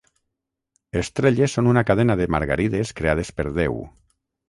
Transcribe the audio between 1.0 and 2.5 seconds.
Estrelles són una cadena de